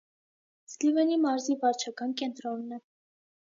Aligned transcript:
Սլիվենի 0.75 1.19
մարզի 1.27 1.57
վարչական 1.67 2.17
կենտրոնն 2.23 2.77
է։ 2.81 2.85